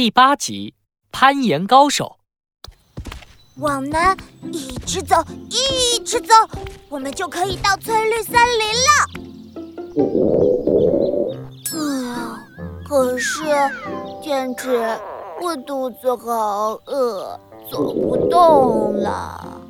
[0.00, 0.72] 第八集，
[1.12, 2.16] 攀岩高手。
[3.56, 4.16] 往南
[4.50, 5.16] 一直走，
[5.50, 6.32] 一直走，
[6.88, 9.04] 我们就可以到翠绿森林了。
[11.74, 12.34] 嗯，
[12.88, 13.42] 可是，
[14.22, 14.98] 坚持，
[15.42, 17.38] 我肚子好饿，
[17.70, 19.60] 走不动了。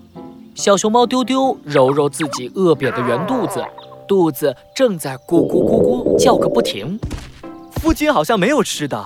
[0.54, 3.64] 小熊猫丢丢揉揉自己饿扁的圆肚子，
[4.06, 6.96] 肚子正在咕咕咕咕叫个不停。
[7.72, 9.04] 附近好像没有吃的，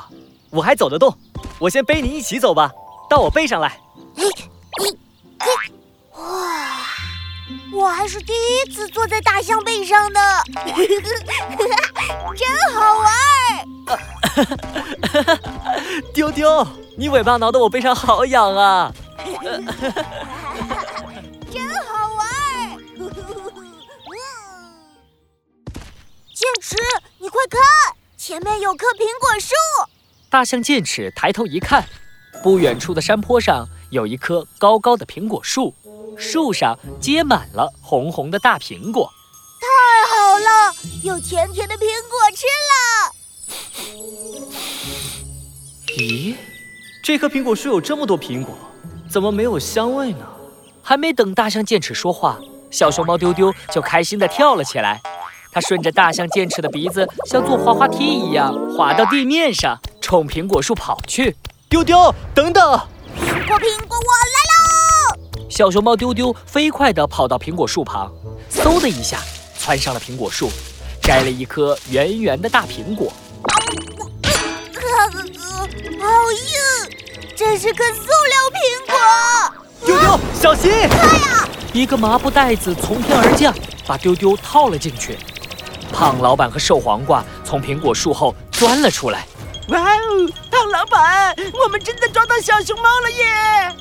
[0.55, 1.13] 我还走得动，
[1.59, 2.71] 我先背你一起走吧，
[3.11, 3.77] 到我背上来。
[4.17, 4.25] 嘿，
[4.79, 4.97] 你，
[5.41, 5.51] 嘿，
[6.13, 6.87] 哇，
[7.73, 10.21] 我还是第一次坐在大象背上呢，
[12.37, 13.13] 真好玩。
[16.15, 16.65] 丢丢，
[16.97, 18.93] 你尾巴挠得我背上好痒啊。
[21.51, 22.25] 真好玩。
[26.33, 26.77] 剑齿，
[27.19, 27.61] 你快看！
[28.17, 29.53] 前面有棵苹果树，
[30.35, 31.85] 大象剑齿抬头一看，
[32.43, 35.73] 不远处的山坡上有一棵高高的苹果树，
[36.19, 39.09] 树上结满了红红的大苹果。
[39.61, 39.69] 太
[40.13, 43.15] 好了，有甜甜的苹果吃了。
[45.97, 46.35] 咦，
[47.01, 48.57] 这棵苹果树有这么多苹果，
[49.09, 50.27] 怎么没有香味呢？
[50.83, 52.41] 还没等大象剑齿说话，
[52.73, 55.01] 小熊猫丢丢就开心地跳了起来。
[55.53, 61.35] 它顺着大象剑齿的鼻子，像坐滑滑梯一样滑到地面上，冲苹果树跑去。
[61.67, 62.79] 丢丢，等等！
[63.19, 65.49] 苹果，苹果，我来喽！
[65.49, 68.13] 小熊猫丢丢飞快地跑到苹果树旁，
[68.51, 69.19] 嗖的一下
[69.59, 70.51] 窜上了苹果树，
[71.01, 73.11] 摘了一颗圆圆的大苹果。
[75.99, 76.51] 好硬，
[77.35, 78.95] 这是颗塑料苹果。
[79.87, 80.71] 丢丢，小心！
[80.87, 81.49] 快呀！
[81.73, 83.55] 一个麻布袋子从天而降，
[83.87, 85.17] 把丢丢套了进去。
[85.91, 89.27] 胖老板和瘦黄瓜从苹果树后钻了出来。
[89.69, 93.25] 哇哦，胖老板，我们真的抓到小熊猫了耶！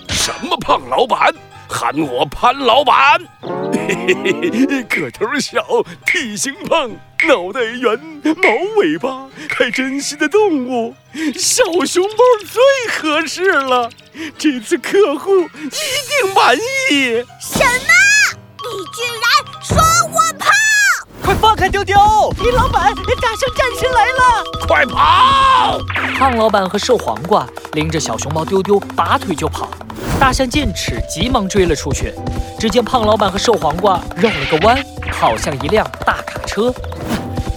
[0.09, 1.33] 什么胖老板？
[1.67, 3.19] 喊我潘老板。
[3.41, 5.61] 嘿嘿嘿，个头小，
[6.05, 6.89] 体型胖，
[7.27, 10.95] 脑袋圆，毛尾巴，还珍惜的动物，
[11.35, 12.61] 小熊猫最
[12.93, 13.89] 合适了。
[14.37, 15.69] 这次客户一
[16.23, 16.55] 定满
[16.91, 17.25] 意。
[17.41, 18.12] 什么？
[22.53, 24.43] 老板，大象战士来了！
[24.67, 25.79] 快跑！
[26.17, 29.69] 胖老板和瘦黄瓜拎着小熊猫丢丢，拔腿就跑。
[30.19, 32.13] 大象剑齿急忙追了出去。
[32.59, 34.81] 只见胖老板和瘦黄瓜绕了个弯，
[35.11, 36.71] 跑向一辆大卡车。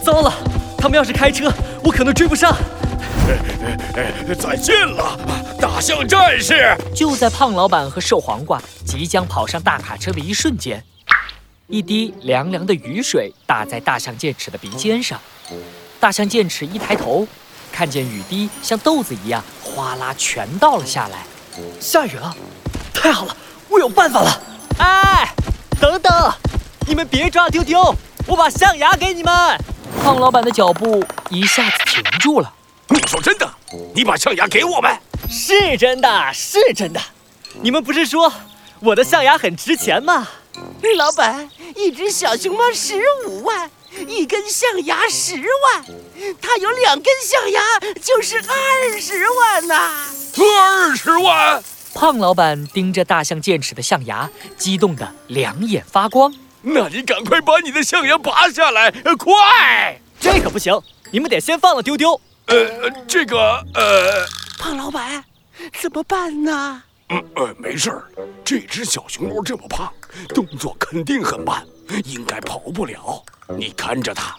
[0.02, 0.32] 糟了，
[0.78, 1.52] 他们要是开车，
[1.84, 2.56] 我可能追不上。
[4.38, 5.18] 再见了，
[5.60, 6.74] 大象战士！
[6.94, 10.82] 就在胖老板和瘦黄瓜即将跑上大卡车的一瞬间。
[11.68, 15.20] 一滴凉凉的雨水打在大象剑齿的鼻尖上，
[15.98, 17.26] 大象剑齿一抬头，
[17.72, 21.24] 看见雨滴像豆子一样哗啦全倒了下来。
[21.80, 22.36] 下雨了，
[22.94, 23.36] 太好了，
[23.68, 24.40] 我有办法了！
[24.78, 25.34] 哎，
[25.80, 26.32] 等等，
[26.86, 27.92] 你们别抓丢丢，
[28.28, 29.58] 我把象牙给你们。
[30.04, 32.52] 胖老板的脚步一下子停住了。
[32.90, 33.50] 你说真的？
[33.92, 34.96] 你把象牙给我们？
[35.28, 37.00] 是真的，是真的。
[37.60, 38.32] 你们不是说
[38.78, 40.28] 我的象牙很值钱吗？
[40.96, 42.94] 老板，一只小熊猫十
[43.26, 43.70] 五万，
[44.08, 45.84] 一根象牙十万，
[46.40, 47.60] 它有两根象牙
[48.02, 50.06] 就是二十万呐！
[50.38, 51.62] 二十万！
[51.94, 56.34] 胖老板盯着大象剑齿的象牙，激动得两眼发光。
[56.62, 60.00] 那你赶快把你的象牙拔下来，快！
[60.18, 62.18] 这可不行，你们得先放了丢丢。
[62.46, 64.26] 呃，这个，呃，
[64.58, 65.24] 胖老板，
[65.78, 66.82] 怎么办呢？
[67.08, 68.04] 嗯呃，没事儿，
[68.44, 69.92] 这只小熊猫这么胖，
[70.34, 71.64] 动作肯定很慢，
[72.04, 73.22] 应该跑不了。
[73.56, 74.34] 你看着它，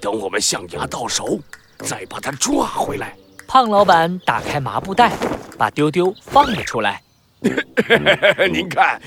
[0.00, 1.38] 等我们象牙到手，
[1.78, 3.16] 再把它抓回来。
[3.46, 5.12] 胖老板打开麻布袋，
[5.56, 7.00] 把丢丢放了出来。
[8.50, 9.00] 您看，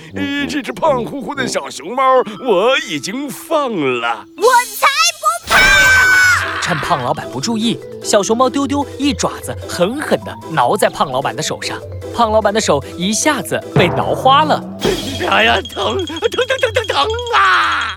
[0.50, 2.02] 这只胖乎乎的小熊猫，
[2.48, 4.26] 我已经放了。
[4.38, 4.44] 我
[4.74, 4.88] 才
[5.20, 6.62] 不怕！
[6.62, 11.78] 趁胖老板不注意，小熊猫丢丢一爪子狠狠地挠在胖老板的手上。
[12.16, 14.64] 胖老板的手一下子被挠花了，
[15.30, 16.30] 哎呀，疼疼疼
[16.60, 17.96] 疼疼疼啊！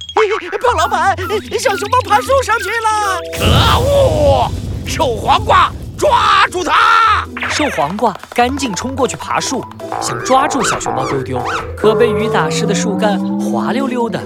[0.62, 1.14] 胖老板，
[1.58, 3.20] 小熊猫爬树上去了！
[3.38, 3.44] 可
[3.81, 4.50] 恶！
[4.87, 7.26] 瘦黄瓜，抓住它！
[7.50, 9.64] 瘦黄瓜赶紧冲过去爬树，
[10.00, 11.38] 想抓住小熊猫丢丢，
[11.76, 14.20] 可被雨打湿的树干滑溜溜的，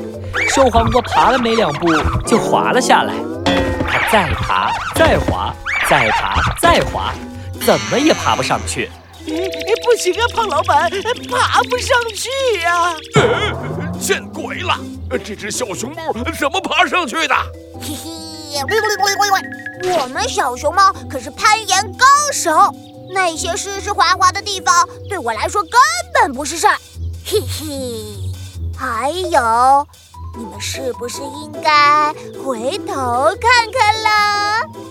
[0.48, 1.92] 瘦黄瓜爬了没两步
[2.26, 3.14] 就滑了下来。
[3.90, 5.52] 它再爬，再滑，
[5.88, 7.12] 再爬，再滑，
[7.64, 8.88] 怎么也爬不上去。
[9.28, 10.90] 不行啊，胖老板，
[11.30, 12.94] 爬不上去呀！
[14.00, 14.78] 见鬼了！
[15.24, 17.34] 这只小熊猫怎么爬上去的？
[17.80, 18.10] 嘿嘿，
[20.00, 22.50] 我们小熊猫可是攀岩高手。
[23.10, 25.72] 那些湿湿滑滑的地方对我来说根
[26.14, 26.76] 本不是事儿。
[27.24, 27.66] 嘿嘿，
[28.76, 29.86] 还有，
[30.36, 32.12] 你们是不是应该
[32.44, 32.94] 回头
[33.40, 34.10] 看看了？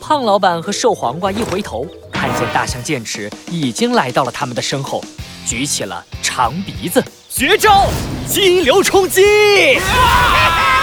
[0.02, 1.86] 胖老板和瘦黄瓜一回头，
[2.20, 5.04] 看见大象剑齿已经来到了他们的身后，
[5.46, 7.88] 举起了长鼻子，绝招
[8.28, 9.22] 激流冲击！